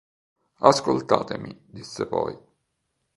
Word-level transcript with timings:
Ascoltatemi, 0.61 1.65
disse 1.67 2.07
poi. 2.07 2.35